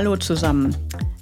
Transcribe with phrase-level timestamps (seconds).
[0.00, 0.74] Hallo zusammen.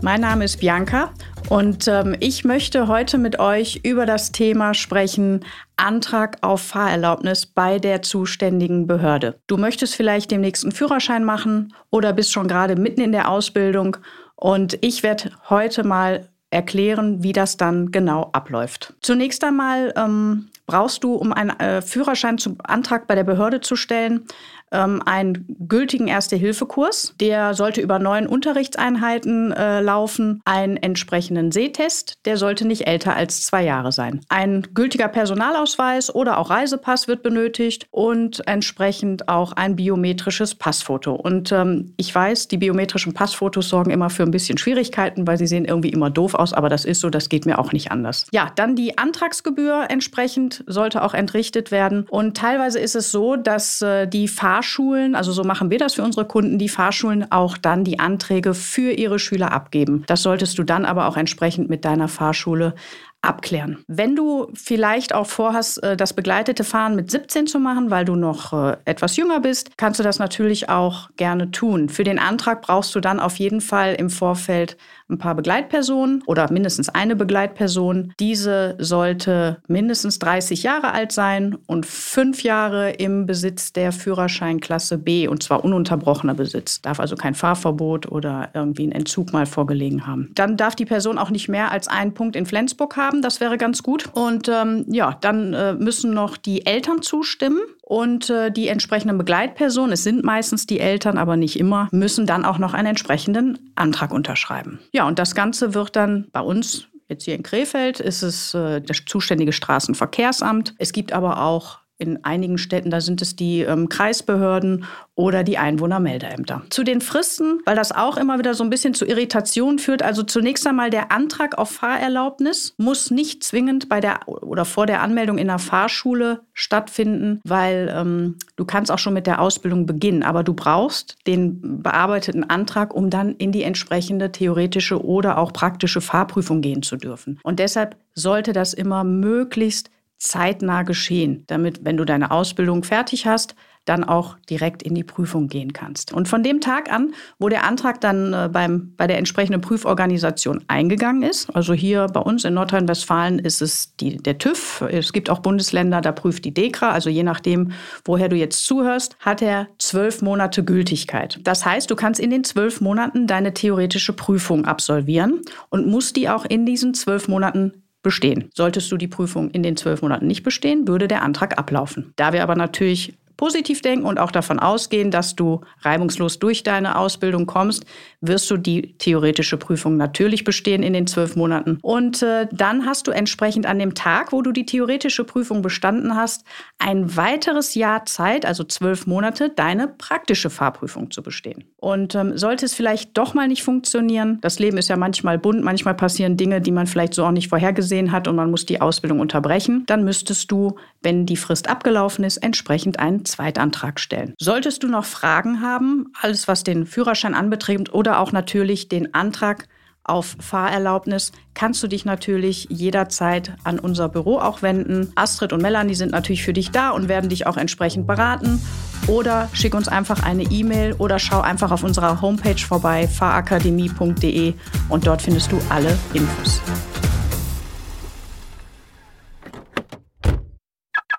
[0.00, 1.12] Mein Name ist Bianca
[1.50, 5.44] und ähm, ich möchte heute mit euch über das Thema sprechen,
[5.76, 9.38] Antrag auf Fahrerlaubnis bei der zuständigen Behörde.
[9.46, 13.98] Du möchtest vielleicht den nächsten Führerschein machen oder bist schon gerade mitten in der Ausbildung
[14.36, 18.94] und ich werde heute mal erklären, wie das dann genau abläuft.
[19.02, 23.76] Zunächst einmal ähm, brauchst du, um einen äh, Führerschein zum Antrag bei der Behörde zu
[23.76, 24.26] stellen,
[24.72, 27.14] ähm, einen gültigen Erste-Hilfe-Kurs.
[27.20, 30.40] Der sollte über neun Unterrichtseinheiten äh, laufen.
[30.44, 34.20] Einen entsprechenden Sehtest, der sollte nicht älter als zwei Jahre sein.
[34.28, 41.14] Ein gültiger Personalausweis oder auch Reisepass wird benötigt und entsprechend auch ein biometrisches Passfoto.
[41.14, 45.46] Und ähm, ich weiß, die biometrischen Passfotos sorgen immer für ein bisschen Schwierigkeiten, weil sie
[45.46, 48.26] sehen irgendwie immer doof aus, aber das ist so, das geht mir auch nicht anders.
[48.32, 52.06] Ja, dann die Antragsgebühr entsprechend sollte auch entrichtet werden.
[52.08, 55.94] Und teilweise ist es so, dass äh, die Fahr Fahrschulen, also so machen wir das
[55.94, 60.04] für unsere Kunden, die Fahrschulen auch dann die Anträge für ihre Schüler abgeben.
[60.06, 62.76] Das solltest du dann aber auch entsprechend mit deiner Fahrschule
[63.22, 63.78] abklären.
[63.86, 68.16] Wenn du vielleicht auch vorhast, äh, das begleitete Fahren mit 17 zu machen, weil du
[68.16, 71.88] noch äh, etwas jünger bist, kannst du das natürlich auch gerne tun.
[71.88, 74.76] Für den Antrag brauchst du dann auf jeden Fall im Vorfeld
[75.08, 78.12] ein paar Begleitpersonen oder mindestens eine Begleitperson.
[78.18, 85.28] Diese sollte mindestens 30 Jahre alt sein und fünf Jahre im Besitz der Führerscheinklasse B
[85.28, 86.80] und zwar ununterbrochener Besitz.
[86.80, 90.30] Darf also kein Fahrverbot oder irgendwie ein Entzug mal vorgelegen haben.
[90.34, 93.11] Dann darf die Person auch nicht mehr als einen Punkt in Flensburg haben.
[93.20, 94.08] Das wäre ganz gut.
[94.14, 99.92] Und ähm, ja, dann äh, müssen noch die Eltern zustimmen und äh, die entsprechenden Begleitpersonen,
[99.92, 104.12] es sind meistens die Eltern, aber nicht immer, müssen dann auch noch einen entsprechenden Antrag
[104.12, 104.78] unterschreiben.
[104.92, 108.80] Ja, und das Ganze wird dann bei uns Jetzt hier in Krefeld ist es äh,
[108.80, 110.74] das zuständige Straßenverkehrsamt.
[110.78, 115.58] Es gibt aber auch in einigen Städten, da sind es die ähm, Kreisbehörden oder die
[115.58, 116.62] Einwohnermeldeämter.
[116.70, 120.02] Zu den Fristen, weil das auch immer wieder so ein bisschen zu Irritationen führt.
[120.02, 125.02] Also zunächst einmal der Antrag auf Fahrerlaubnis muss nicht zwingend bei der oder vor der
[125.02, 130.22] Anmeldung in der Fahrschule stattfinden, weil ähm, du kannst auch schon mit der Ausbildung beginnen,
[130.22, 136.00] aber du brauchst den bearbeiteten Antrag, um dann in die entsprechende theoretische oder auch praktische
[136.00, 137.38] Fahrprüfung gehen zu dürfen.
[137.42, 139.90] Und deshalb sollte das immer möglichst
[140.22, 145.48] zeitnah geschehen, damit, wenn du deine Ausbildung fertig hast, dann auch direkt in die Prüfung
[145.48, 146.12] gehen kannst.
[146.12, 150.64] Und von dem Tag an, wo der Antrag dann äh, beim, bei der entsprechenden Prüforganisation
[150.68, 155.30] eingegangen ist, also hier bei uns in Nordrhein-Westfalen ist es die, der TÜV, es gibt
[155.30, 157.72] auch Bundesländer, da prüft die DEKRA, also je nachdem,
[158.04, 161.40] woher du jetzt zuhörst, hat er zwölf Monate Gültigkeit.
[161.42, 165.40] Das heißt, du kannst in den zwölf Monaten deine theoretische Prüfung absolvieren
[165.70, 168.50] und musst die auch in diesen zwölf Monaten bestehen.
[168.54, 172.12] Solltest du die Prüfung in den zwölf Monaten nicht bestehen, würde der Antrag ablaufen.
[172.16, 176.96] Da wir aber natürlich positiv denken und auch davon ausgehen, dass du reibungslos durch deine
[176.96, 177.84] Ausbildung kommst,
[178.20, 181.78] wirst du die theoretische Prüfung natürlich bestehen in den zwölf Monaten.
[181.82, 186.16] Und äh, dann hast du entsprechend an dem Tag, wo du die theoretische Prüfung bestanden
[186.16, 186.44] hast,
[186.78, 191.64] ein weiteres Jahr Zeit, also zwölf Monate, deine praktische Fahrprüfung zu bestehen.
[191.76, 195.62] Und ähm, sollte es vielleicht doch mal nicht funktionieren, das Leben ist ja manchmal bunt,
[195.62, 198.80] manchmal passieren Dinge, die man vielleicht so auch nicht vorhergesehen hat und man muss die
[198.80, 204.34] Ausbildung unterbrechen, dann müsstest du, wenn die Frist abgelaufen ist, entsprechend Zweitantrag stellen.
[204.40, 209.68] Solltest du noch Fragen haben, alles was den Führerschein anbetrifft oder auch natürlich den Antrag
[210.04, 215.12] auf Fahrerlaubnis, kannst du dich natürlich jederzeit an unser Büro auch wenden.
[215.14, 218.60] Astrid und Melanie sind natürlich für dich da und werden dich auch entsprechend beraten.
[219.06, 224.54] Oder schick uns einfach eine E-Mail oder schau einfach auf unserer Homepage vorbei, fahrakademie.de
[224.88, 226.60] und dort findest du alle Infos.